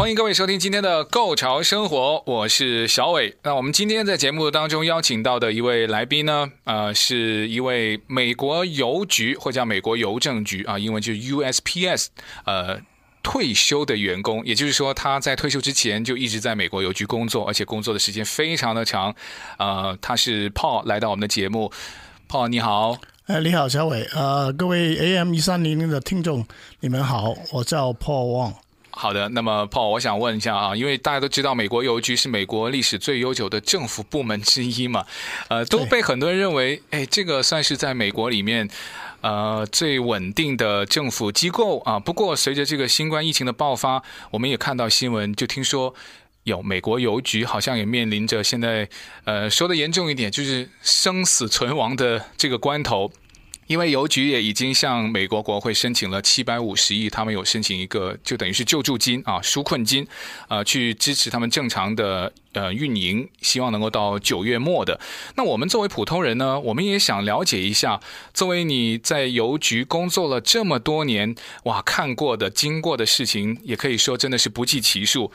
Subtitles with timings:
[0.00, 3.36] 欢迎各位收听今天的《购潮生活》，我是小伟。
[3.42, 12.06] 那我们今天在节目当中邀请到的一位来宾呢，呃，是一位美国邮局或叫美国邮政局啊，英文就是 USPS，
[12.46, 12.80] 呃，
[13.22, 14.42] 退休的员工。
[14.46, 19.14] 也就是说，他在退休之前就一直在美国邮局工作，而且工作的时间非常的长。
[19.58, 21.70] 呃，他是 Paul 来到我们的节目
[22.26, 22.96] ，Paul 你好。
[23.26, 24.08] 呃，你好，小伟。
[24.14, 26.46] 呃，各位 AM 一三零零的听众，
[26.80, 28.54] 你们好，我叫 Paul Wong。
[28.92, 35.06] 好的，那么 Paul，我想问一下啊，因为大家都知道美国邮局是美国历史最悠久的政府部门之一嘛，
[35.48, 38.68] 呃，都被很多人认为，哎，这个算是在美国里面，
[39.20, 41.98] 呃，最稳定的政府机构啊。
[41.98, 45.94] 不过随着这个新冠疫情的爆发，我们也看到新闻，就听说
[46.42, 48.88] 有美国邮局好像也面临着现在，
[49.24, 53.10] 呃，说的严重一点，就是生死存亡的这个关头。
[53.70, 60.04] 因为邮局也已经向美国国会申请了七百五十亿，他们有申请一个就等于是救助金啊，纾困金，
[60.48, 64.98] 呃，去支持他们正常的呃运营，希望能够到九月末的。
[65.36, 68.00] 那我们作为普通人呢，我们也想了解一下，
[68.34, 75.30] 作为你在邮局工作了这么多年，哇，看过的、经过的事情，也可以说真的是不计其数。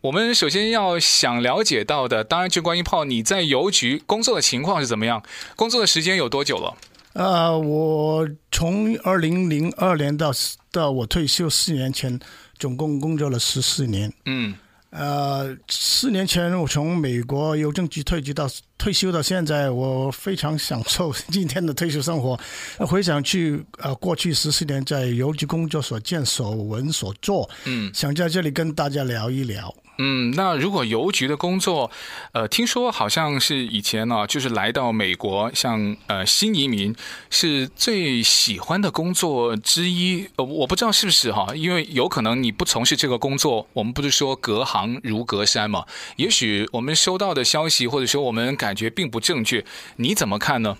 [0.00, 5.22] 我们首先要想了解到的，当然就关于炮你在邮局工作的情况是怎么样，
[5.54, 6.74] 工作的时间有多久了？
[7.16, 10.30] 呃，我从二零零二年到
[10.70, 12.20] 到我退休四年前，
[12.58, 14.12] 总共工作了十四年。
[14.26, 14.54] 嗯，
[14.90, 22.38] 呃，四年前我从美国邮政局退休到退休到现在，我非常享受今天的退休生活。
[22.86, 29.74] 回想去呃过去十四年在邮局工作所见所闻所做，嗯，想在这里跟大家聊一聊。
[29.98, 31.90] 嗯，那如果邮局的工作，
[32.32, 36.94] 呃，听说好像是以前呢、啊，就是来到美国，像呃新移民
[37.30, 40.28] 是最喜欢的工作之一。
[40.36, 45.86] 呃，我不知道是不是哈，因为有可能你不从事这个工作，我们不是说隔行如隔山嘛。
[46.16, 49.64] 也许我们收到的消息或者说我们感觉并不正确，
[49.96, 50.76] 你怎么看呢？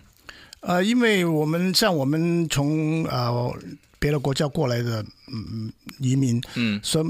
[0.60, 3.50] 呃，因为我们像我们从呃
[3.98, 5.02] 别的国家过来的
[5.32, 7.06] 嗯移民，嗯，所以。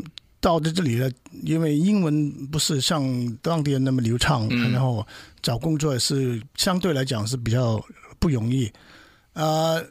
[0.46, 1.10] 到这这里了，
[1.42, 3.02] 因为英文不是像
[3.42, 5.04] 当地人那么流畅，嗯、然后
[5.42, 7.84] 找工作也是相对来讲是比较
[8.20, 8.70] 不容易。
[9.32, 9.84] 呃，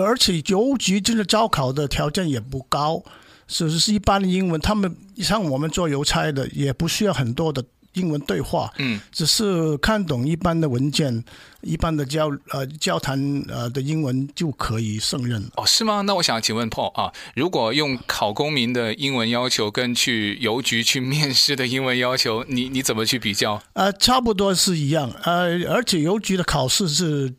[0.00, 3.02] 而且邮局真的招考的条件也不高，
[3.48, 4.60] 是是一般的英文。
[4.60, 7.64] 他们像我们做邮差的，也不需要很多的。
[7.94, 11.24] 英文对话，嗯，只是看懂一般的文件，
[11.62, 16.02] 一般的交呃交谈呃的英文就可以胜任哦，是吗？
[16.02, 23.60] 那我想请问 Paul 啊，如果用考公民的英文要求跟去邮局去面试的英文要求， 你你怎么去比较？
[23.72, 27.34] 呃，差不多是一样，呃，而且邮局的考试是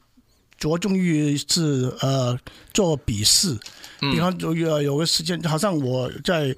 [0.57, 2.37] 着重于是呃
[2.73, 3.57] 做笔试，
[3.99, 6.53] 比方有有有个时间，好像我在。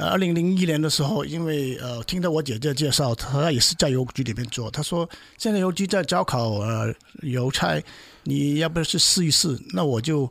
[0.00, 4.68] 二零零一年的时候，因为呃，听到我姐姐介绍，她也是在邮局里面做。
[4.68, 7.80] 她说现在邮局在招考呃邮差，
[8.24, 9.56] 你要不要去试一试？
[9.72, 10.28] 那我就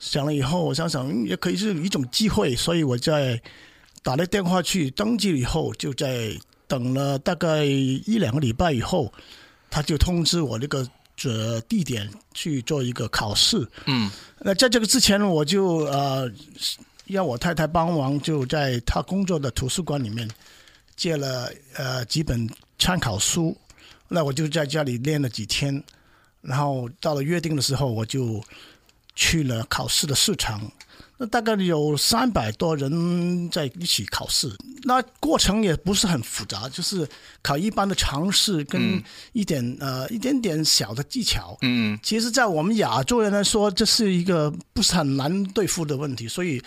[0.00, 3.40] 想了以后，我想想也可以是一种机会，所以我在
[4.02, 6.36] 打了电话去登记以后，就在
[6.66, 9.12] 等了大概一两个礼拜以后，
[9.70, 13.64] 他就通知我那个这地点去做一个考试。
[13.86, 14.10] 嗯，
[14.40, 16.28] 那在这个之前，我就呃。
[17.06, 20.28] 要我太太帮忙，就在她工作的图书馆里面
[20.96, 22.48] 借了呃几本
[22.78, 23.56] 参考书，
[24.08, 25.82] 那我就在家里练了几天，
[26.40, 28.42] 然后到了约定的时候，我就
[29.14, 30.60] 去了考试的市场。
[31.16, 34.50] 那大概有三百多人在一起考试，
[34.82, 37.06] 那过程也不是很复杂，就是
[37.40, 39.00] 考一般的常识跟
[39.32, 41.56] 一点、嗯、呃一点点小的技巧。
[41.62, 46.62] 嗯，其实，在我们亚洲人来说，这是一个不是很难对付的问题，所以。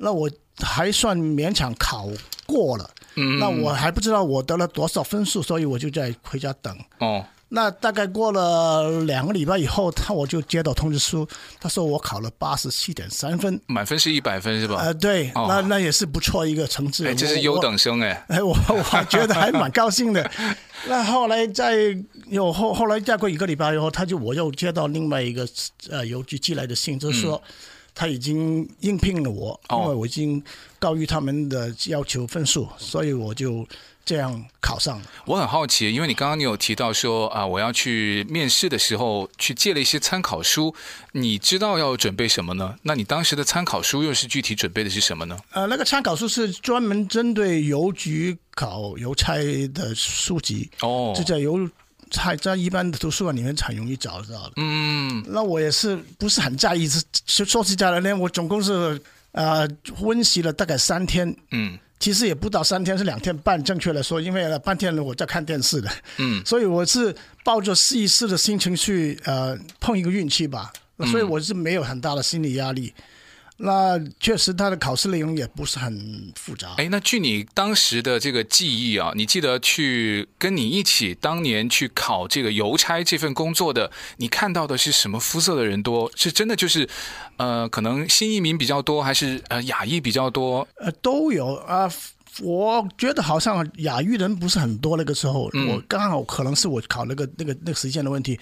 [0.00, 2.08] 那我还算勉强考
[2.46, 6.76] 过了，嗯，那我还不知道我得了多少分数，所以我就在回家等。
[6.98, 11.26] 哦，那大概过了两个礼拜以后，他我就接到通知书，
[11.60, 14.76] 他说我考了八十七点三分，满分是一百分是吧？
[14.80, 17.06] 呃，对，哦、那那也是不错一个成绩。
[17.06, 20.30] 哎，这是优等生哎，哎，我我觉得还蛮高兴的。
[20.88, 21.74] 那后来再
[22.28, 25.46] 有后后来再过一个礼拜以后，他就我又接到另外一个
[25.90, 27.40] 呃邮局寄来的信，就是说。
[28.00, 30.42] 他已经应聘了我，因为我已经
[30.78, 33.66] 高于他们的要求分数，所以我就。
[34.02, 35.04] 这样考上了。
[35.26, 40.74] 我很好奇，因为你刚刚你有提到说啊，我要去面试的时候去借了一些参考书，
[41.12, 42.74] 你知道要准备什么呢？
[42.82, 45.38] 那你当时的参考书又是具体准备的是什么呢？
[45.52, 49.36] 呃，那个参考书是专门针对邮局考邮差
[49.68, 51.68] 的书籍哦，就在邮
[52.10, 54.52] 差在一般的图书馆里面很容易找得到的。
[54.56, 56.88] 嗯，那我也是不是很在意，
[57.26, 59.00] 是说实在的呢，我总共是
[59.32, 59.68] 呃
[60.00, 61.34] 温习了大概三天。
[61.52, 61.78] 嗯。
[62.00, 67.14] 其实也不到三天，是两天半，正确来说，因为半天我在看电视的，嗯，所以我是
[67.44, 70.72] 抱着试一试的心情去呃碰一个运气吧，
[71.10, 72.90] 所以我是没有很大的心理压力。
[73.62, 76.74] 那确实，他的考试内容也不是很复杂。
[76.78, 86.10] 哎，那据你当时的这个记忆啊，你记得去跟你一起当年去考这个邮差这份工作的，你看到的是什么肤色的人多？
[86.16, 86.88] 是真的就是，
[87.36, 90.66] 呃，可能新移民比较多，还是呃亚裔比较多？
[90.76, 91.92] 呃，都有啊，呃。
[92.42, 94.96] 我觉得好像亚裔人不是很多。
[94.96, 98.38] 那个时候，嗯、我刚好可能是我考那个那个那个时间的问题。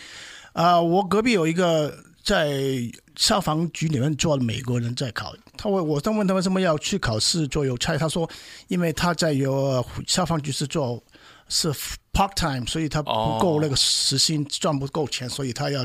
[0.53, 1.93] 啊、呃，我隔壁有一个
[2.29, 3.01] 在。
[3.19, 8.31] 消防局里面做的美国人在考，他问我，当问他为什么要去考试做邮差，他说，
[8.69, 11.03] 因为他在有消防局是做
[11.49, 11.69] 是
[12.13, 15.85] part time，所以他不够那个时薪赚不够钱，所以他要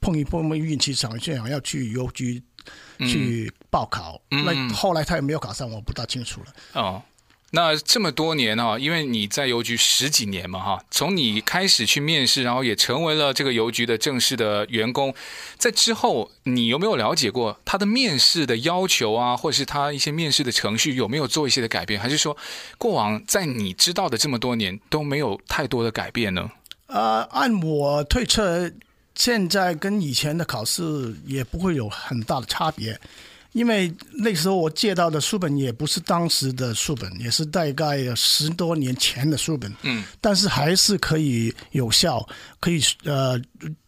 [0.00, 2.42] 碰一碰运气，想想要去邮局
[2.98, 4.20] 去报考。
[4.32, 6.82] 嗯、那后来他也没有考上，我不大清楚了。
[6.82, 7.00] 哦。
[7.54, 15.14] 那这么多年啊，因为你在邮局十几年嘛，哈，从你开始去面试，然后也成为了这个邮局的正式的员工，
[15.58, 22.34] 在之后，你有没有了解过他的面试的要求啊，或者是他一些面试的程序有没有做一些的改变，还是说
[22.78, 26.50] 过往在你知道的这么多年都没有太多的改变呢？
[26.86, 28.72] 呃，按我推测，
[29.14, 32.98] 现在跟以前的考试也不会有很大的差别。
[33.52, 39.70] 因为那时候我借到的书本也不是当时的书本，也是大概十多年前的书本。
[39.82, 42.26] 嗯，但是还是可以有效，
[42.60, 43.38] 可以呃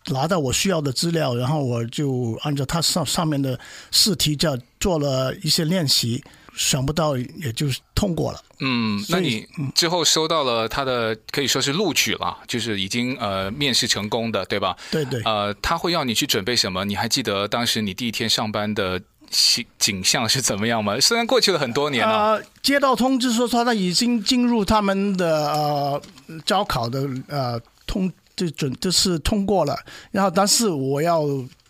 [0.08, 3.58] 拿到我需要的资料，然后我就按照它上上面的
[3.90, 6.22] 试题，叫做了一些练习，
[6.54, 8.44] 想不到也就通过了。
[8.60, 14.76] 嗯，那你之后收到了他的可以说是录取了，就是已经呃面试成功的，对吧？
[14.90, 15.22] 对对。
[15.22, 16.84] 呃，他会要你去准备什么？
[16.84, 19.00] 你还记得当时你第一天上班的？
[19.30, 20.98] 景景象是怎么样吗？
[21.00, 26.02] 虽然过去了很多年了，呃，接到通知说他已经进入他们的呃
[26.44, 29.76] 招考的呃通就准就是通过了，
[30.10, 31.24] 然后但是我要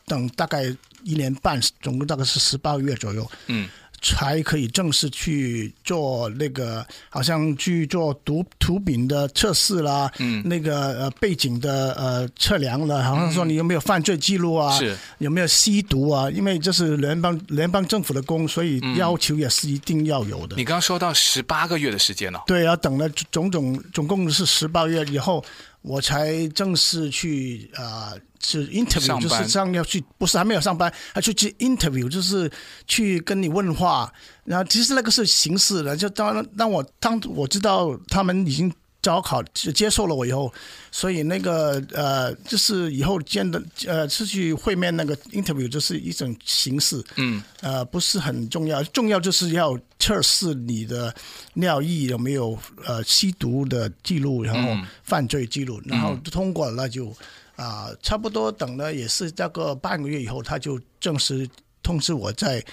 [0.06, 0.64] 等大概
[1.02, 3.30] 一年半，总共大概是十八个月左右。
[3.46, 3.68] 嗯。
[4.04, 16.30] 才可以正式去做那个，好像去做毒毒品的测试啦，嗯，那个呃背景的呃测量了，好像说你有没有犯罪记录啊，是有没有吸毒啊？
[16.30, 20.54] 因为这是联邦联邦政府的工，所以要求也是一定要有的。
[20.56, 25.42] 你刚刚说到十八个月的时间了，对啊，等了种种，总共是十八个月以后。
[25.86, 32.50] 我才正式去啊、呃，是 interview，就是这样要去，不是还没有上班，还去去 interview，就是
[32.86, 34.12] 去跟你问话。
[34.44, 38.72] 然后其实那个是形式的，就当当我当我知道他们已经。
[39.04, 40.50] 招考接受了我以后，
[40.90, 51.14] 所以那个呃，就是以后见的呃，是去会面那个 interview，就是一种形式，嗯，呃，不是很重要，重要就是要测试你的
[51.52, 57.14] 尿液有没有呃吸毒的记录，然后犯罪记录，嗯、然后通过了，那就
[57.56, 61.48] 啊、差不多等了也是大概半个月以后，他就正式
[61.82, 62.64] 通知我在。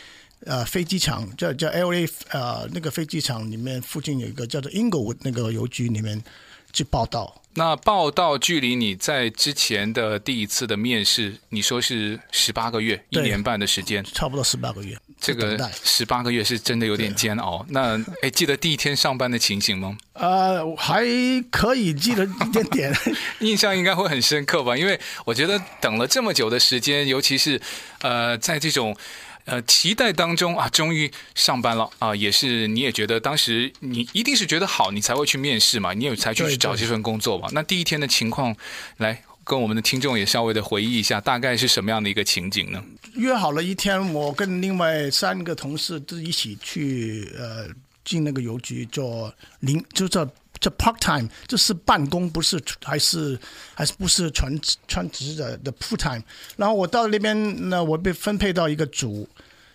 [0.44, 2.10] 呃，飞机场叫叫 L.A.
[2.30, 6.20] 呃，那个飞机场里面附近有一个叫做 Inglewood 那个邮局里面
[6.72, 7.36] 去报道。
[7.54, 14.98] 那报道距离你在之前的第一次的面试，你说是十八个月，一年半的时间，差不多十八个月。
[15.20, 17.66] 这个十八个月是真的有点煎熬。
[17.68, 19.98] 那哎，记得第一天上班的情形吗？
[20.14, 21.04] 呃，还
[21.52, 22.94] 可以记得一点点，
[23.40, 24.78] 印象应该会很深刻吧？
[24.78, 27.60] 因为我觉得等了这么久的时间，尤其是
[28.00, 28.96] 呃，在这种。
[29.46, 37.50] 呃，期待当中啊，终于上班了啊，也是你也觉得当时你一定是觉得好，你才会去面试嘛，你也才去去找这份工作嘛。
[37.52, 38.56] 那第一天的情况，
[38.98, 42.84] 来跟我们的听众也稍微的回忆一下，大概是什么样的一个情景呢？
[43.16, 47.68] 约好了一天，我跟另外三个同事都一起去呃
[48.06, 50.28] 进那个邮局做零，就叫。
[50.62, 53.38] 这 part time 就是办公，不是还是
[53.74, 56.24] 还是不是全全职的的 full time。
[56.56, 59.28] 然后我到那边呢，我被分配到一个组，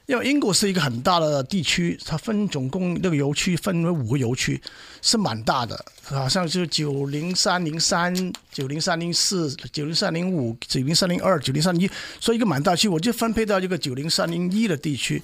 [0.06, 4.62] 因为英国是一个很大的地区，它分总共那个邮区分为五个邮区，
[5.02, 8.14] 是蛮大的，好像是九零三零三、
[8.52, 11.90] 九零三零四、九零三零五、九零三零二、九零三一，
[12.20, 15.20] 所以一个蛮大区，我就分配到一个九零三零一的地区。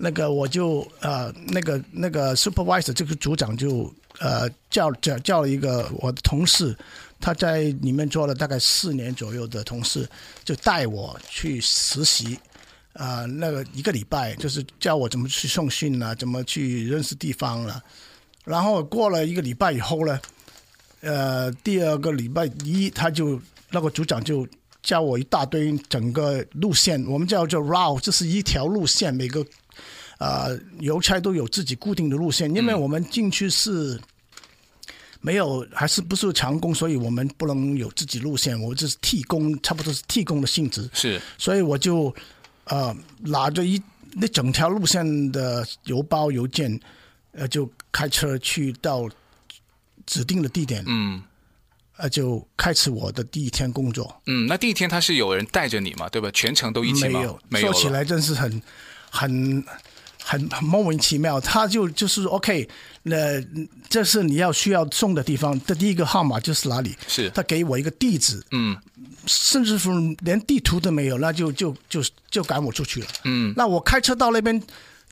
[0.00, 6.76] 那个我就呃，那个那个 supervisor 这个组长就呃叫叫叫了一个我的同事，
[7.18, 10.08] 他在里面做了大概四年左右的同事，
[10.44, 12.38] 就带我去实习。
[12.94, 17.80] 啊、那个一个礼拜就是教我怎么去送信啊，怎么去认识地方了、
[18.44, 20.20] 然后过了一个礼拜以后呢，
[21.00, 23.40] 呃，第二个礼拜一他就
[23.70, 24.44] 那个组长就
[24.82, 29.46] 教我一大堆整个路线，我们叫做 route，这是一条路线，每个、
[30.18, 33.98] 呃、邮差都有自己固定的路线，因为我们进去是
[35.20, 40.88] 没有还是不是长工，所以我们不能有自己路线，我这是替工，差不多是替工的性质。
[40.92, 42.14] 是，所以我就。
[42.70, 43.82] 呃，拿着一
[44.12, 46.78] 那整条路线的邮包邮件，
[47.32, 49.08] 呃，就开车去到
[50.04, 51.22] 指定的地点，嗯，
[51.96, 54.14] 呃，就开始我的第一天工作。
[54.26, 56.10] 嗯，那第一天他是有人带着你嘛？
[56.10, 56.30] 对吧？
[56.30, 57.38] 全程都一起吗？
[57.48, 58.62] 没有，说起来真是很
[59.10, 59.64] 很。
[60.28, 62.68] 很很莫名其妙，他就就是 OK，
[63.04, 63.16] 那
[63.88, 66.94] 这是你要需要送的地方的第一个号码就是哪里？
[67.06, 68.76] 是他给我一个地址，嗯，
[69.26, 74.62] 甚至乎连地图都没有，那就就就就赶我出去了，嗯，那我开车到那边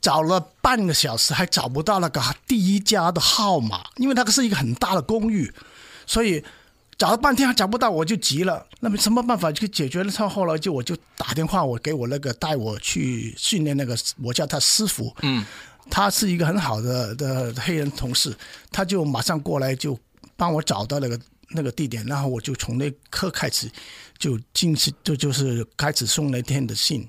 [0.03, 5.51] 找了半个小时，还找不到那个第一家的号码，因为那个是一个很大的公寓，
[6.07, 6.45] 所以。
[6.99, 8.67] 找了半天还找不到，我就急了。
[8.81, 10.11] 那么什么办法就解决了？
[10.11, 15.15] 他后来就我就打电话，我给我那个带我去训练那个，我叫他师傅。
[15.21, 15.45] 嗯，
[15.91, 18.35] 他是一个很好的的黑人同事，
[18.73, 19.99] 他就马上过来就
[20.37, 23.71] 帮我找到那个那个地点，然后我就从那刻开始
[24.17, 27.07] 就进去，就就是开始送那天的信。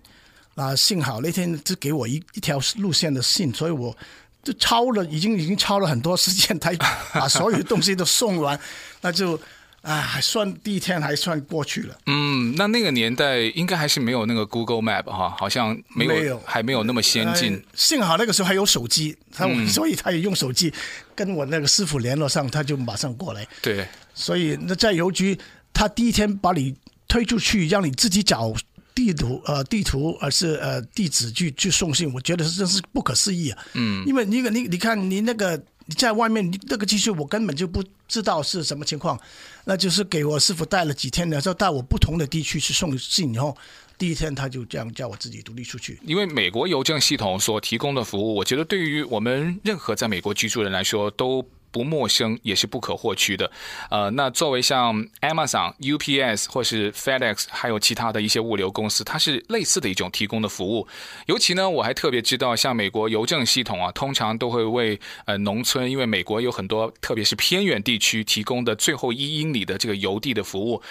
[0.55, 3.95] 啊，幸好那天只给我一一条路线的信，所以我
[4.43, 6.73] 就超了，已经已经超了很多时间，他
[7.13, 8.59] 把所有东西都送完，
[8.99, 9.39] 那就。
[9.87, 11.97] 啊，还算第一天还算过去了。
[12.07, 17.53] 嗯，那那个年代应该还是没有那个 Google Map 哈，好像没有，没有还没有那么先进。
[17.53, 20.73] 呃，幸好那个时候还有手机，他、嗯、所以他也用手机
[21.15, 23.47] 跟我那个师傅联络上，他就马上过来。
[23.61, 25.39] 对，所以那在邮局，
[25.71, 26.75] 他第一天把你
[27.07, 28.53] 推出去，让你自己找
[28.93, 33.65] 地图呃地图，而是呃地址去去送信，我觉得真是不可思议啊。
[33.75, 35.63] 嗯，因为你你你看你那个。
[35.87, 39.19] 你在外面，你那个技术我根本就不知道是什么情况，
[39.65, 43.57] 那就是给我师傅带了几天，然后带我不同的地区去送信，以后
[43.97, 45.99] 第一天他就这样叫我自己独立出去。
[46.03, 51.43] 因为美国邮政系统所提供的服务，我觉得对于我们任何在美国居住人来说都。
[51.71, 53.51] 不陌生也是不可或缺的，
[53.89, 60.87] 呃，那作为像 Amazon、UPS 或是 FedEx，还有其他的一些物流公司，它是类似的一种提供的服务。
[61.25, 70.81] 尤其呢，我还特别知道，像美国邮政系统啊，通常都会为呃农村，因为美国有很多特别是偏远地区提供的最后一英里的这个邮递的服务。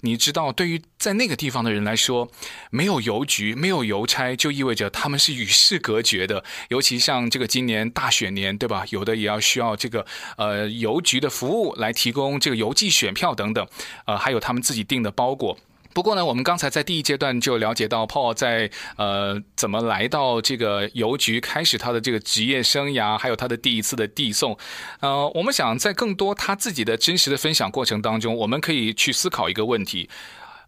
[0.00, 2.30] 你知道，对于在那个地方的人来说，
[2.70, 6.44] 没有邮局，没有邮差，就意味着他们是与世隔绝的。
[6.68, 8.84] 尤其像这个今年大选年，对吧？
[8.90, 13.66] 有的也要需要这个呃邮局的服务来提供这个邮寄选票等等，
[14.04, 15.58] 呃，还有他们自己订的包裹。
[15.96, 24.58] 不过呢，我们刚才在第一阶段就了解到，Paul 在呃怎么来到这个邮局，开始他的这个职业生涯，还有他的第一次的递送。
[25.00, 30.10] 呃，我们想在更多他自己的真实的分享过程当中，我们可以去思考一个问题：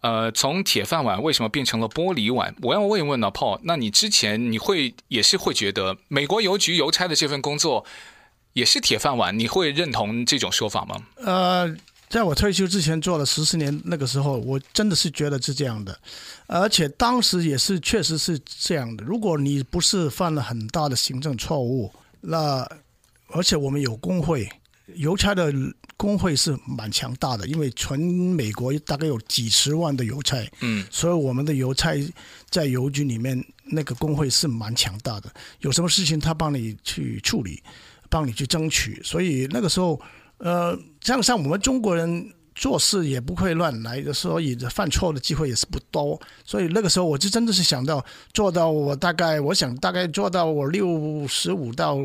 [0.01, 2.55] 呃，从铁饭碗为什么变成了玻璃碗？
[2.63, 7.85] 我要问一问呢，Paul，那你之前你会也是会觉得美国邮局邮差的这份工作
[8.55, 9.39] 也是铁饭碗？
[9.39, 10.97] 你会认同这种说法吗？
[11.17, 11.77] 呃。
[12.09, 15.99] 在我退休之前做了十四年，那个时候我真的是觉得是这样的，
[16.47, 19.05] 而且当时也是确实是这样的。
[19.05, 22.67] 如果你不是犯了很大的行政错误，那
[23.29, 24.49] 而且我们有工会，
[24.95, 25.53] 邮差的
[25.99, 31.93] 工会是蛮强大的，因为全美国大概有几十万的邮差，嗯，所以我们的邮差
[32.49, 37.63] 在邮局里面那个工会是蛮强大的，有什么事情他帮你去处理，
[38.09, 40.01] 帮你去争取，所以那个时候。
[40.39, 46.21] 呃，像像我们中国人做事也不会乱来的，所以犯错的机会也是不多。
[46.45, 51.97] 所以那个时候我就真的是想到做到我大概，我想大概做到我六十五到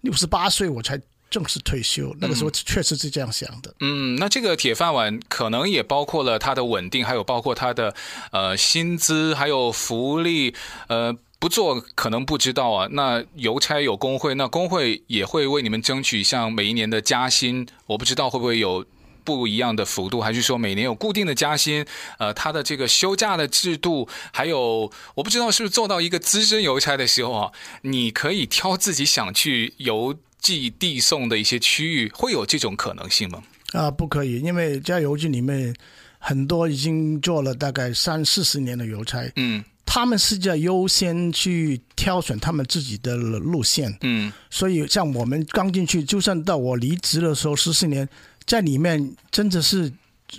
[0.00, 2.14] 六十八岁我才正式退休。
[2.20, 3.72] 那个时候确实是这样想的。
[3.80, 7.94] 嗯，那这个铁饭碗可能也包括了它的稳定，还有包括它的
[8.32, 10.54] 呃薪资，还有福利，
[10.88, 11.16] 呃。
[11.40, 12.86] 不做可能不知道啊。
[12.92, 17.66] 那邮差有工会，那工会也会为你们争取像每一年的加薪。
[17.86, 18.86] 我不知道会不会有
[19.24, 21.84] 不一样的幅度，还是说每年有固定的加薪？
[22.18, 33.42] 呃，他的这个休假的制度，还有我不知道是不是做到一个资深邮差的时候啊，你可以挑自己想去邮寄递送的一些区域，会有这种可能性吗？
[33.72, 35.74] 啊，不可以，因为在邮局里面
[36.18, 39.64] 很多已经做了大概三四十年的邮差，嗯。
[39.92, 48.08] 他们是在优先去挑选他们自己的路线，嗯，所以像我们刚进去，就算到我离职的时候十四年，
[48.46, 49.92] 在里面真的是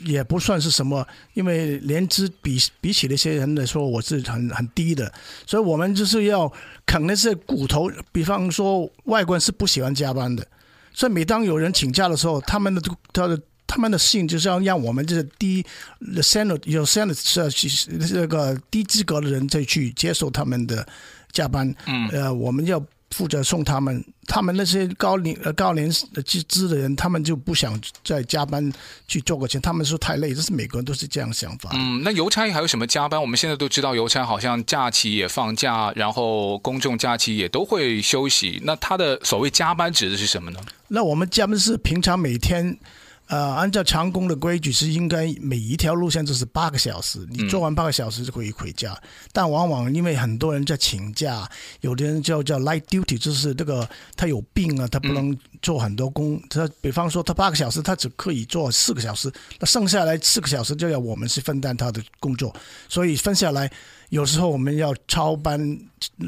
[0.05, 5.11] 也不算是什么，因为年资比比起那些人来说，我是很很低的，
[5.45, 6.49] 所以我们就是要
[6.85, 7.91] 啃那些骨头。
[8.13, 10.47] 比方说，外国人是不喜欢加班的，
[10.93, 12.81] 所以每当有人请假的时候，他们的
[13.11, 13.37] 他的。
[13.71, 15.65] 他们的信就是要让我们这低
[16.17, 20.85] senior 有 senior 这个低资格的人再去接受他们的
[21.31, 21.73] 加班。
[21.85, 24.03] 嗯，呃，我们要负责送他们。
[24.27, 28.71] 他们那些高龄呃高龄资资的人，他们就不想再加班
[29.07, 29.59] 去做个钱。
[29.61, 31.69] 他们说太累，这是每个人都是这样想法。
[31.73, 33.21] 嗯，那邮差还有什么加班？
[33.21, 38.61] 我们现在都知道，邮差好像假期也放假，然后公众假期也都会休息。
[38.65, 40.59] 那他的所谓加班指的是什么呢？
[40.89, 42.77] 那我们加班是平常每天。
[43.31, 48.91] 呃，按照长工的规矩是应该每一条路线就是八个小时，你做完八个小时就可以回家。
[48.91, 56.33] 嗯、但往往因为很多人在请假，有的人叫叫 light duty，就是这个他有病啊，他不能做很多工。
[56.33, 62.53] 嗯、他比方说他八个小时，他只可以做四个小时，那剩下来四个小时就要我们去分担他的工作。
[62.89, 63.71] 所以分下来，
[64.09, 65.79] 有时候我们要超班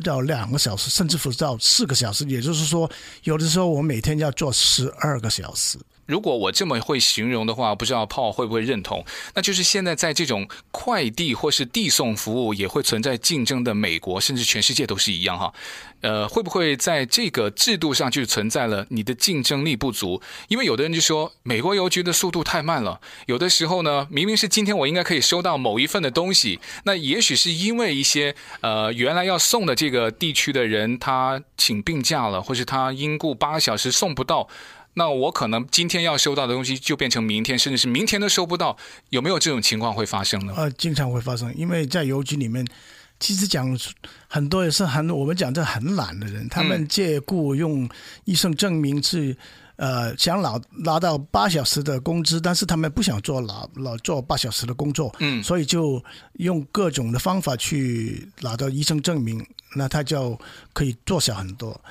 [0.06, 2.24] 到两个小时，甚至乎到四个小时。
[2.30, 2.90] 也就是说，
[3.24, 5.78] 有的时候我每天要做十二个小时。
[6.06, 9.06] 如果我这么会形容的话，不知道炮会不会认同？
[9.36, 15.54] 那就是现在在这种快递或是递送服务也会存在竞争的美国，甚至全世界都是一样哈。
[16.02, 20.22] 呃，会不会在这个制度上就存在了你的竞争力不足？
[20.50, 34.50] 因为有的人就说美国邮局的速度太慢了，有的时候呢，明明是今天我应该可以收到某一份的东西，那也许是因为一些呃原来要送的这个地区的人他请病假了，或是他因故八个小时送不到。
[34.96, 38.78] 那我可能今天要收到的东西就变成明天，甚至是明天都收不到，
[39.10, 40.54] 有没有这种情况会发生呢？
[40.56, 42.66] 呃，经常会发生，因为在邮局里面，
[43.20, 43.78] 其实讲
[44.28, 47.90] 很多也是很我们讲这很懒的人，他们借故用
[48.26, 49.38] 医生证明去。
[49.76, 56.02] 呃，想拿拿到八小时的工资，但是他们不想做老老做八小时的工作，嗯，所以就
[56.34, 59.44] 用各种的方法去拿到医生证明，
[59.76, 60.40] 那他就
[60.74, 61.82] 可以做小很多。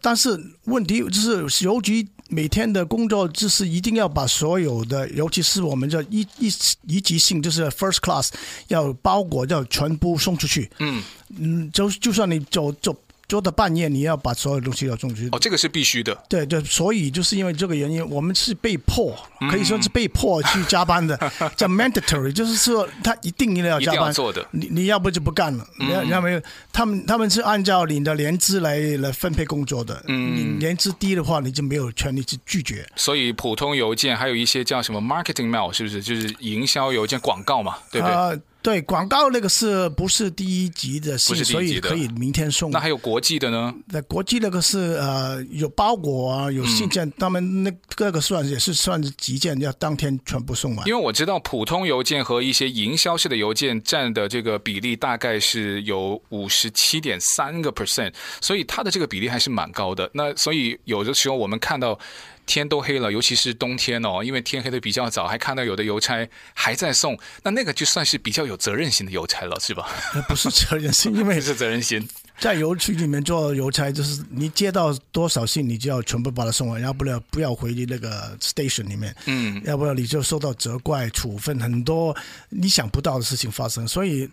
[0.00, 6.52] 但是问题就是邮局每天的工作就是一定要把所有的，尤其是我们叫一一
[6.86, 8.30] 一级性，就是 first class，
[8.68, 11.02] 要包裹要全部送出去，嗯
[11.38, 12.96] 嗯，就就算你走走。
[13.34, 15.28] 做的半夜，你要把所有东西要送出去。
[15.32, 16.16] 哦，这个是必须的。
[16.28, 19.12] 对对，所以就是因为这个原因，我们是被迫，
[19.50, 24.02] 可以说是被迫去加班的，嗯、 叫 mandatory，就是说他一定一定要加班。
[24.02, 24.46] 要做的。
[24.52, 25.66] 你你要不就不干了。
[25.90, 26.40] 要你要没有？
[26.72, 30.00] 他们他们是按照你的年资来来分配工作的。
[30.06, 30.36] 嗯。
[30.36, 32.86] 你年资低的话，你就没有权利去拒绝。
[32.94, 37.78] 所以普通邮件还有一些叫什么 marketing mail，是不是就是营销邮件广告嘛？
[37.90, 38.14] 对不对？
[38.14, 41.44] 呃对，广告那个是不是第一集的信？
[41.44, 42.70] 所以可以明天送。
[42.70, 43.74] 那还有国际的呢？
[43.88, 50.88] 那国际那个是呃有包裹啊，有信件，嗯、他们那各个算也是算是急件，要当天全部送完。
[50.88, 60.10] 因为我知道普通邮件和一些营销式的邮件占的这个比例大概是有五十七点三个 percent，所以它的这个比例还是蛮高的。
[60.14, 62.00] 那所以有的时候我们看到。
[62.46, 69.88] 天都黑了，尤其是冬天哦，因为天黑的比较早，还看到有的邮差还在送，那那个就算是比较有责任心的邮差了，是吧？
[70.28, 72.06] 不是责任心，因为 是责任心。
[72.38, 82.16] 在邮局里面做邮差，就是你接到多少信，你就要全部把它送完，要不了不要回那个 station 里面，嗯，要不然你就受到责怪、处分，很多
[82.48, 83.86] 你想不到的事情发生。
[83.86, 84.28] 所以，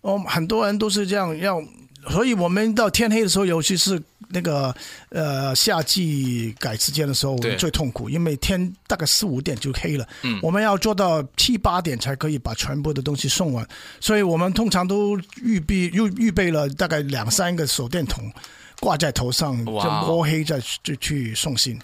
[0.00, 1.62] 哦，很多人都是这样要。
[2.10, 4.74] 所以我们到天黑的时候，尤其是那个
[5.10, 10.06] 呃夏季改时间的时候，我们最痛苦，因为天大概四五点就黑了。
[10.22, 13.66] 嗯，我们要做到七八点才可以把全部的东西送完，
[14.00, 18.32] 所以我们通常都预备预预备了大概两三个手电筒
[18.80, 19.72] 挂在头上，就
[20.06, 21.78] 摸黑再就去送信。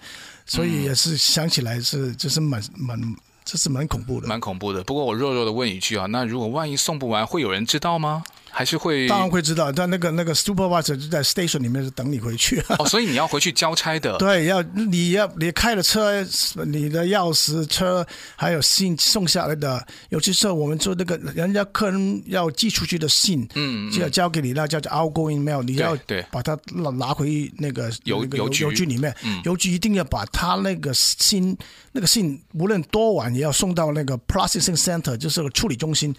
[0.46, 2.98] 所以也是想起来是就是蛮蛮
[3.44, 4.82] 这是蛮恐怖的，蛮恐怖的。
[4.82, 8.24] 不过我弱弱的问一句啊，那如果万一送不完，会有人知道吗？
[8.50, 9.06] 还是会？
[9.06, 12.62] 当然会知道，但那个那个 supervisor 就在 station 里面是等你回去。
[12.78, 14.16] 哦， 所以你要回去交差的。
[14.18, 16.22] 对，要你要你开了车，
[16.66, 18.06] 你的钥匙、车
[18.36, 31.56] 还有信送下来的，尤其是我们做那个人家客人要寄出去的信，嗯，就要交给你，那叫做 outgoing mail，你要对把它拿拿回那个邮邮邮局里面，邮局一定要把他那个信
[31.92, 36.14] 那个信无论多晚也要送到那个 processing center，就是个处理中心。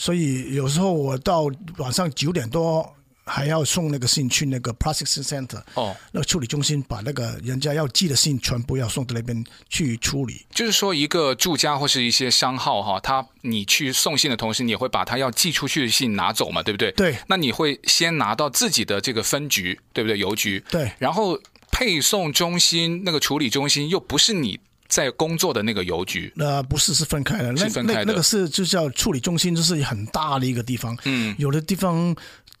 [0.00, 2.88] 所以有时候我到晚上九点多
[3.24, 10.46] 还要送那个信去那个 processing center 哦，那个处理中心把那个人家要寄的信全部要送到那边去处理。
[10.50, 16.92] 就是说，一个住家或是一些商号哈，他你去送信的同时，你也会把他要寄出去的信拿走嘛，对不对？
[16.92, 17.16] 对。
[17.26, 20.16] 那你会先拿到自己的这个分局，对不对？
[20.16, 20.64] 邮局。
[20.70, 20.90] 对。
[20.98, 21.38] 然后
[21.72, 24.60] 配送中心那个处理中心又不是你。
[24.88, 27.54] 在工作的那个邮局，呃，不是，是分开的。
[27.56, 28.04] 是分开的。
[28.06, 30.96] 那那个是就叫处理中心，就是很大的一个地方。
[31.04, 32.16] 嗯，有的地方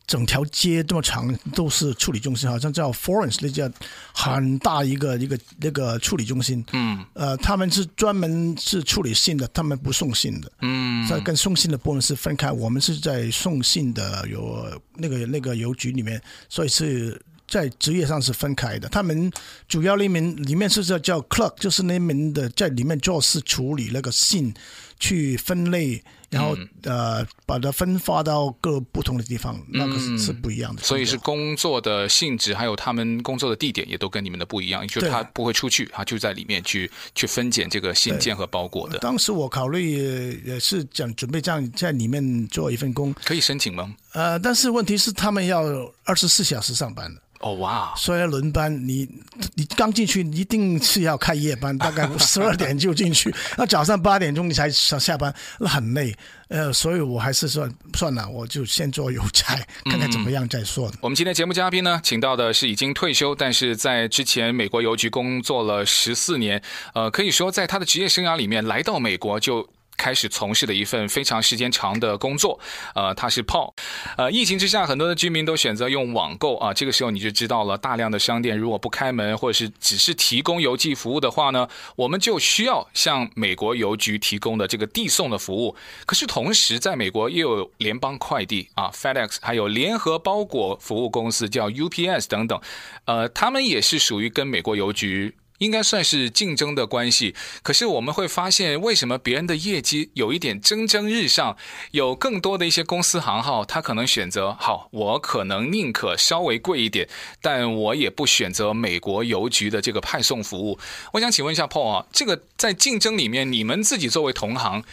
[0.06, 3.70] 整条街这么长都是处理中心，好像叫 Florence 那叫
[4.12, 6.62] 很大一个一个那个处理中心。
[6.72, 10.52] 嗯，呃，他们是专门是处理信的，他们不送信的。
[10.60, 12.52] 嗯，所以跟送信的部门是分开。
[12.52, 17.18] 我们是在送信的有那个那个邮局里面，所以是。
[17.48, 19.32] 在职业上是分开的，他们
[19.66, 24.52] 主要里面里面是叫叫 clerk，就是那边的在里面做事处理那个信，
[25.00, 30.82] 去分类，然后、嗯、呃把它分发到各不同的地方，那个是是不一样的。
[30.82, 38.98] 所以是工作的性质，还有他们工作的地点也都跟你们的不一样，就他不会出去，他就在里面去去分拣这个信件和包裹的。
[38.98, 43.94] 当时我考虑也是讲准备这样在里面做一份工，可以申请吗？
[44.12, 45.62] 呃，但是问题是他们要
[46.04, 47.22] 二十四小时上班的。
[47.40, 47.94] 哦哇！
[47.96, 49.08] 所以轮班，你
[49.54, 56.14] 你刚进去一定是要开夜班，大概 十二点就进去，那早上八点钟你才上下班，那很累。
[56.48, 60.88] 呃，所以我还是算算了，我就先做邮差，看看怎么样再说。
[60.88, 60.94] 嗯。
[61.02, 66.60] 我们今天节目嘉宾呢，请到的是已经退休，但是在之前美国邮局工作了十四年，
[66.94, 69.68] 呃，可以说在他的职业生涯里面，来到美国就。
[69.98, 72.58] 开始从事的一份非常时间长的工作，
[72.94, 73.74] 呃，他是 Paul，
[74.16, 85.76] 呃，疫情之下，很多的居民都选择用网购啊，这个时候你就知道了，大量的商店如果不开门，或者是只是提供邮寄服务的话呢，我们就需要向美国邮局提供的这个递送的服务。
[86.06, 92.60] 可是同时，在美国又有联邦快递啊，FedEx，还有联合包裹服务公司叫 UPS 等等，
[93.04, 95.34] 呃，他们也是属于跟美国邮局。
[95.58, 101.56] 应该算是竞争的关系，可是我们会发现，为什么别人的业绩有一点蒸蒸日上，
[101.90, 107.08] 有更多的一些公司行号，他可能选择好，我可能宁可稍微贵一点，
[107.42, 110.78] 但我也不选择美国邮局的这个派送服务。
[111.12, 114.84] 我想请问一下 Paul 啊，这个在竞争里面，你们自己作为同行。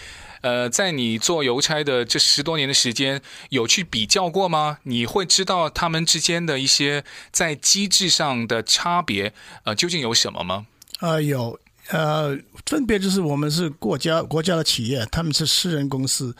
[0.45, 4.77] 呃，在你做邮差的这十多年的时间，有去比较过吗？
[4.83, 10.67] 你会知道他们之间的一些在机制上的差别，呃，究竟有什么吗？
[10.99, 16.35] 呃，有，呃，分别就是我们是国家国家的企业，他们是私人公司，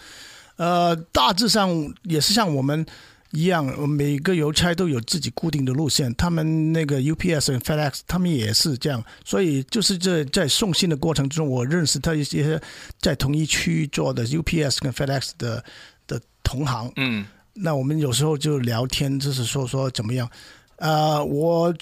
[0.58, 2.86] 呃，大致上也是像我们。
[3.36, 6.14] 一样，每个邮差都有自己固定的路线。
[6.16, 9.04] 他们那个 UPS 和 FedEx，他们也是这样。
[9.26, 12.60] 所以就是这在送信的过程中，我认识他一些
[13.00, 15.64] 在同一区域做的 UPS 跟 FedEx 的
[16.08, 16.92] 的同行。
[16.96, 20.26] 嗯，那我们有时候就聊天，就是说说怎么样。
[20.78, 21.76] 啊、呃，我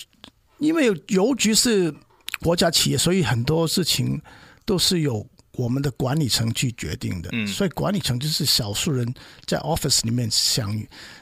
[0.57, 1.93] 因为邮局是
[2.41, 4.19] 国家企业，所以很多事情
[4.65, 5.25] 都是有。
[5.55, 9.13] 我们的管理层去决定的，所以管理层就是少数人
[9.45, 10.75] 在 office 里面想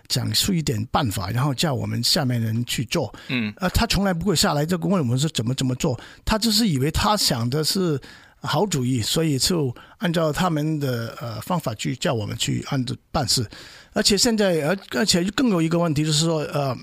[0.08, 3.14] 讲出一点办法，然后叫我们下面人去做。
[3.28, 8.00] 嗯，呃，他从来不会下来就问我们是怎么怎么做，他就是以为他想的是
[8.40, 13.46] 好主意，所以就按照他们的呃方法去叫我们去按着办事。
[13.94, 16.74] 而且现在，而而且更有一个问题就是说，呃，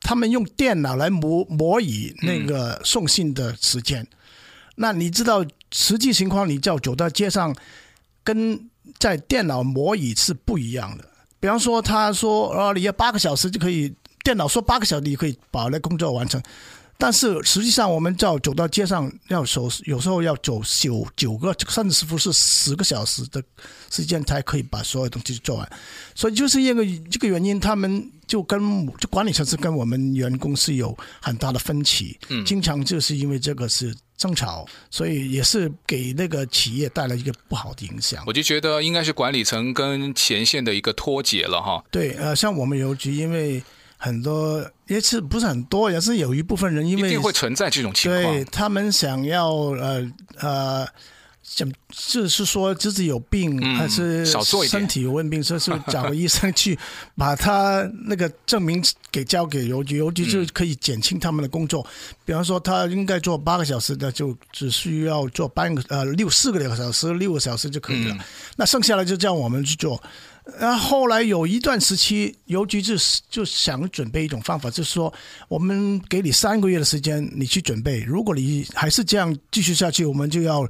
[0.00, 4.04] 他们用电脑来模模拟那个送信的时间。
[4.74, 7.54] 那你知道实际情况，你叫走到街上，
[8.24, 11.04] 跟在电脑模拟是不一样的。
[11.38, 16.42] 比方说，他说啊，你要八个小时就可以，电脑说八个小时你可以把那工作完成。
[16.98, 23.42] 但是实际上，我们叫走到街上要走，有时候要走九九个，甚至乎是十个小时的
[23.90, 25.72] 时间才可以把所有东西做完。
[26.14, 32.18] 所以就是因为这个原因，他们就跟就管理层是跟我们员工是有很大的分歧。
[32.44, 33.94] 经常就是因为这个是。
[34.20, 38.22] 争吵，所以也是给那个企业带来一个不好的影响。
[38.26, 41.82] 我就觉得应该是管理层跟前线的一个脱节了哈。
[41.90, 43.62] 对，呃，像我们邮局，因为
[43.96, 50.86] 很多也是不是很多，也是有一部分人因为一定会存在这种情况，对他们想要呃呃
[51.52, 54.24] 讲就是说自己有病，嗯、还是
[54.68, 56.78] 身体有问病，所以是找个医生去
[57.16, 61.82] 把他那个证明给交给邮局，邮局就可以减轻他们的工作。
[61.82, 68.14] 嗯、比方说，他应该做八个小时的，就只需要做半个呃六四个小时，六个小时就可以了。
[68.14, 68.20] 嗯、
[68.56, 70.00] 那剩下来就叫我们去做。
[70.58, 72.94] 然后后来有一段时期，邮局就
[73.28, 75.12] 就想准备一种方法，就是说，
[75.48, 78.00] 我们给你三个月的时间，你去准备。
[78.00, 80.66] 如果你还是这样继续下去，我们就要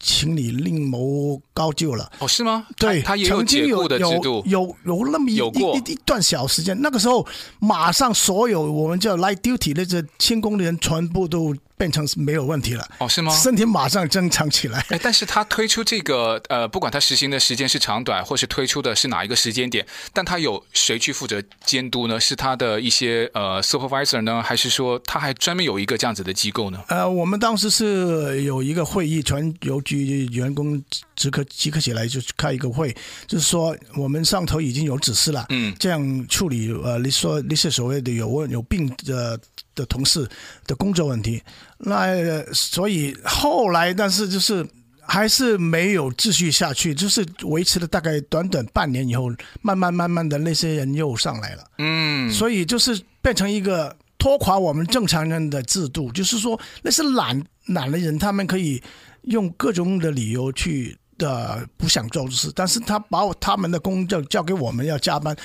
[0.00, 2.10] 请你另谋高就了。
[2.18, 2.66] 哦，是吗？
[2.76, 7.26] 对，他也有解雇的制度，有有，有，有那么一一一段小时间，那个时候
[7.60, 11.54] 马上所有我们叫 light duty 的这清工的人全部都。
[11.80, 13.08] 变成是没有问题了哦？
[13.08, 13.34] 是吗？
[13.34, 14.84] 身体马上正常起来。
[14.90, 22.20] 哎，但是他推出这个呃，不管他实行的时间是长短，或是推出的是哪一个时间点，但他有谁去负责监督呢？
[22.20, 26.84] 是他的一些呃 supervisor 呢，还是说他还专门有一个这样子的机构呢？
[26.88, 30.84] 呃，我们当时是有一个会议，全邮局员工
[31.16, 32.94] 即刻即刻起来就开一个会，
[33.26, 39.40] 就是说我们上头已经有指示了，嗯，这样处理呃，你说那些所谓的有问有病的。
[39.80, 40.28] 的同事
[40.66, 41.42] 的工作问题，
[41.78, 44.66] 那所以后来，但是就是
[45.00, 58.82] 还是没有继续下去，就是维持了大概短短半年以后，慢慢慢慢的那些人又上来了，嗯，所以就是变成一个拖垮我们正常人的制度，就是说那些懒懒的人，他们可以
[59.22, 60.96] 用各种的理由去。
[61.20, 65.36] 的不想做事，但是他把我他们的工作交给我们要加班，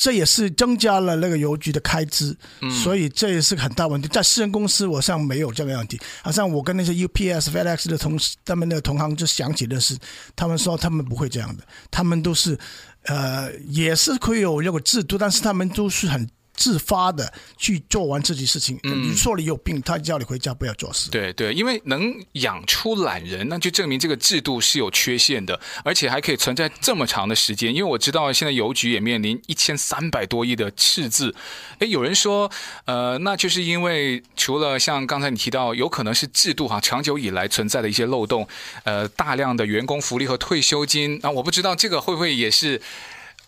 [0.00, 4.08] 这也是增加了那个邮局的开支，嗯、所以这也是个很大问题。
[4.08, 6.00] 在私人公司，我像没有这个问题。
[6.22, 9.94] 好像我跟那些 UPS、FedEx 的同事，他们的同行就想起的是，
[10.34, 12.58] 他们说他们不会这样的，他们都是
[13.02, 16.26] 呃也是可以有那个制度，但是他们都是很。
[16.60, 21.10] 自发的去做完这件事情，你说你有病，他叫你回家不要做事。
[21.10, 27.74] 对对，因为能养出懒人，那就证明这个制度是有缺陷的，而且还可以存在这么长的时间。
[27.74, 31.34] 因为我知道现在邮局也面临一千三百多亿的赤字。
[31.78, 32.50] 诶，有人说，
[32.84, 38.46] 呃，那就是因为除了像刚才你提到，有可能是制度哈长久以来存在的一些漏洞，
[38.84, 42.82] 呃，大量的员工福利和退休金，啊我不知道这个会不会也是。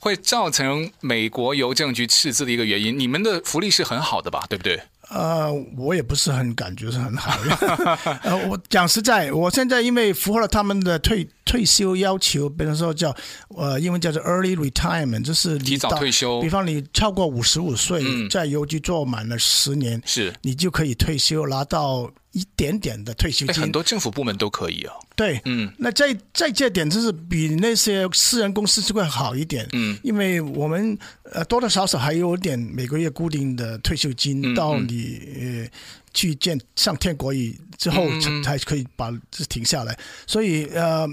[0.03, 2.99] 会造成美国邮政局赤字的一个原因。
[2.99, 4.45] 你们的福利是很好的吧？
[4.49, 4.83] 对不对？
[5.11, 7.39] 呃，我也不是很感觉是很好。
[8.25, 13.15] 呃，我讲实在，我现在因为符合了他们的退退休要求，比如说叫
[13.57, 16.41] 呃，英文叫做 early retirement，就是提早退休。
[16.41, 22.11] 比方你超过五十五岁，嗯、在邮局做满了十年，是你就可以退休，拿到。
[22.33, 24.93] 一点点的退休金，很多政府部门都可以哦。
[25.15, 35.79] 对，嗯，那在在这点就是比那些私人公司就会好一点，嗯，因为我们呃多多少少还有点每个月固定的退休金，嗯、到你呃
[36.15, 38.09] 去见上天国以之后
[38.43, 41.07] 才可以把这停下来，嗯、所以呃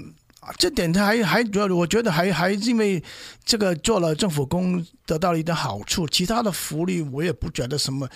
[0.56, 3.02] 这点他还还主要我觉得还还因为
[3.44, 8.08] 这个做了政府工得到了一点好处，其他的福利我也不觉得什么，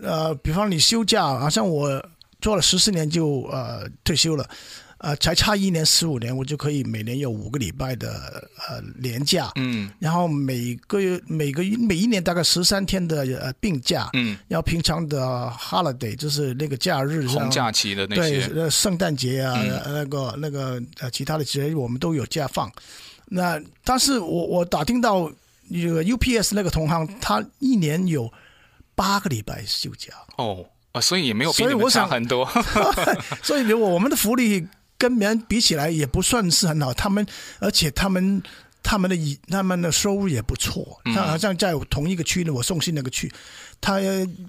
[0.00, 2.00] 呃，比方你休假，好像我。
[2.40, 4.48] 做了十四年就呃退休了，
[4.98, 22.70] 呃才差一年十五年我就可以每年有五个礼拜的呃年假，嗯，然后每个月每个月每一年大概十三天的呃病假，嗯，然后平常的 holiday 就是那个假日，红假期的那些，对，呃圣诞节啊，嗯、那个那个呃其他的节日我们都有假放。
[23.26, 25.30] 那但是我我打听到
[25.68, 28.32] 那个 UPS 那个同行，他一年有
[28.94, 30.14] 八个礼拜休假。
[30.36, 30.64] 哦。
[31.00, 32.48] 所以也没有比你们差很多，
[33.42, 37.26] 所以如果我们的福利跟别人比起来也不算是很好，他们
[37.60, 38.42] 而且他们
[38.82, 43.30] 他们的以他们的收入也不错，他好像在同一个区呢，我送信那个区，
[43.80, 43.98] 他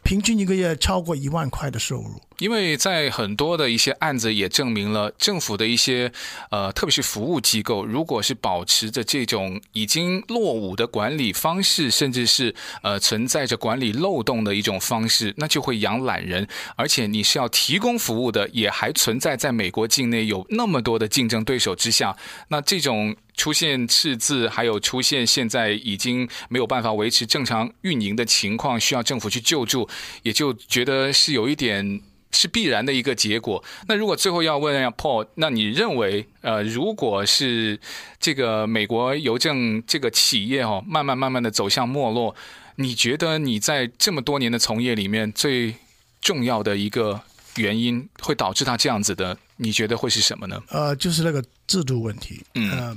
[0.03, 2.21] 平均一个月超过一万块的收入。
[2.39, 6.09] 因为在很多的一些案子也证明了，政府的一些
[6.51, 16.47] 呃，特别是服务机构，如果是保持着这种已经落伍的管理方式，甚至是呃存在着管理漏洞的一种方式，那就会养懒人。
[16.77, 22.15] 而且你是要提供服务的，也还存在在美国境内有那么多的竞争对手之下，
[22.47, 29.87] 那这种出现赤字，还有出现现在已经没有办法维持正常运营的情况，需要政府去救助，
[30.23, 32.01] 也就觉得是有一点。
[32.31, 33.61] 是必然的一个结果。
[33.87, 37.79] 那如果最后要问一下 Paul，那你认为，呃，如果是
[38.19, 42.35] 这个美国邮政这个企业哦，慢慢慢慢的走向没落，
[42.75, 45.73] 你觉得你在这么多年的从业里面最
[46.21, 47.19] 重要的一个
[47.55, 50.61] 原因，会导致它这样子的，你觉得会是什么呢？
[50.69, 52.43] 呃，就是那个制度问题。
[52.53, 52.95] 嗯，呃，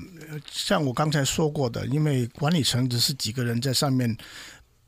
[0.51, 4.15] 像我刚才说过的，因为管理层只是几个人在上面。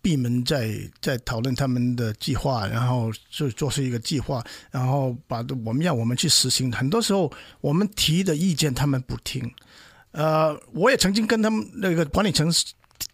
[0.05, 6.71] 闭门在在讨论他们的计划，然后就做出一个计划，然后把我们要我们去实行。
[6.71, 9.51] 很多时候我们提的意见他们不听。
[10.13, 12.53] 呃，我也曾经跟他们那个管理层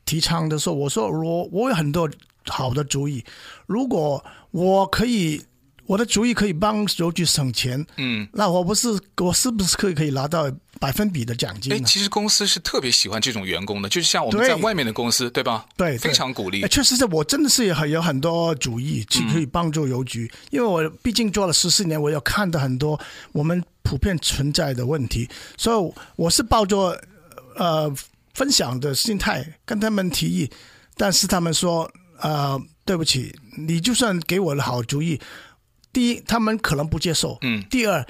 [0.04, 2.10] 提倡的时候，我说我我有很多
[2.46, 3.24] 好的主意，
[3.66, 5.40] 如果我可以。
[5.90, 10.48] 我的主意可以帮邮局省钱，嗯，那我不是我是不是可以可以拿到
[10.78, 11.72] 百分比的奖金？
[11.72, 15.66] 哎，其实公司是特别喜欢这种员工的，就是像我们在外面的公司，对，对吧？
[15.76, 16.60] 对，非常鼓励。
[16.68, 22.96] 确实是我真的是有很有很多主意去可以帮助邮局，嗯，因为我毕竟做了十四年，我有看到很多
[23.32, 26.96] 我们普遍存在的问题，所以我是抱着
[27.56, 27.92] 呃
[28.34, 30.48] 分享的心态跟他们提议，
[30.96, 35.20] 但是他们说呃对不起，你就算给我的好主意。
[35.92, 37.36] 第一，他们可能不接受。
[37.42, 37.62] 嗯。
[37.70, 38.06] 第二，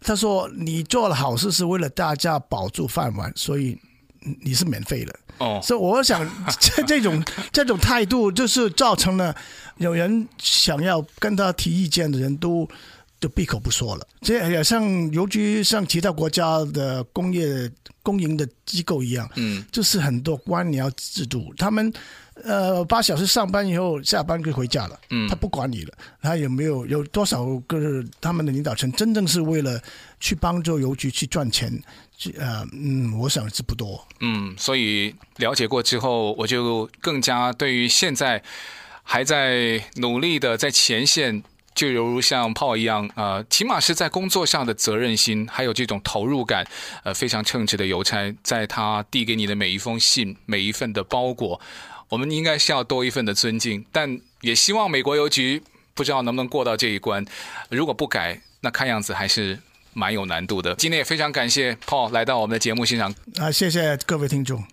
[0.00, 3.78] 他说你做了好事是为了大家保住饭碗，所以
[4.42, 5.14] 你是免费的。
[5.38, 5.60] 哦。
[5.62, 6.28] 所以我想，
[6.60, 9.34] 这这种这种态度，就是造成了
[9.78, 12.68] 有人想要跟他提意见的人都
[13.18, 14.06] 都闭口不说了。
[14.20, 17.70] 这也像尤其像其他国家的工业
[18.02, 19.28] 公营的机构一样。
[19.36, 19.64] 嗯。
[19.72, 21.92] 就是很多官僚制度，他们。
[22.42, 25.00] 呃，八小时上班以后，下班就回家了。
[25.10, 25.94] 嗯，他不管你了。
[26.20, 29.80] 他有没有有多少个他们的领导层真正是为了
[30.18, 31.72] 去帮助邮局去赚钱？
[32.36, 34.04] 呃，嗯，我想是不多。
[34.20, 38.42] 嗯，所以了解过之后，我就更加对于现在
[39.04, 41.42] 还在努力的在前线，
[41.72, 46.66] 就犹如像 Paul 一样啊、呃，起码是在工作上的责任心，还有这种投入感，
[47.04, 51.60] 呃，非常称职的邮差，在他递给你的每一封信、每一份的包裹。
[52.14, 55.60] 我们应该是要多一份的尊敬，但也希望美国邮局
[55.94, 57.24] 不知道能不能过到这一关。
[57.70, 59.58] 如果不改，那看样子还是
[59.92, 60.76] 蛮有难度的。
[60.76, 63.12] 今天也非常感谢 Paul 来到我们的节目现场。
[63.40, 64.64] 啊，谢谢各位听众。